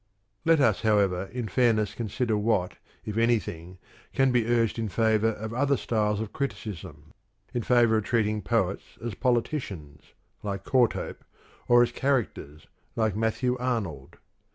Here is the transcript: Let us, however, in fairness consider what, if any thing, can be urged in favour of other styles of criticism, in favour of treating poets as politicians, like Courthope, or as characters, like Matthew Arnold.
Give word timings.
Let 0.45 0.59
us, 0.59 0.81
however, 0.81 1.29
in 1.31 1.47
fairness 1.47 1.93
consider 1.93 2.35
what, 2.35 2.73
if 3.05 3.17
any 3.17 3.37
thing, 3.37 3.77
can 4.13 4.31
be 4.31 4.47
urged 4.47 4.79
in 4.79 4.89
favour 4.89 5.33
of 5.33 5.53
other 5.53 5.77
styles 5.77 6.19
of 6.19 6.33
criticism, 6.33 7.13
in 7.53 7.61
favour 7.61 7.97
of 7.97 8.03
treating 8.03 8.41
poets 8.41 8.97
as 9.05 9.13
politicians, 9.13 10.13
like 10.41 10.63
Courthope, 10.65 11.23
or 11.67 11.83
as 11.83 11.91
characters, 11.91 12.65
like 12.95 13.15
Matthew 13.15 13.55
Arnold. 13.59 14.17